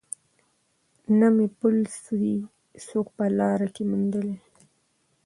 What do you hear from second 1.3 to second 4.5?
مي پل سي څوک په لاره کي میندلای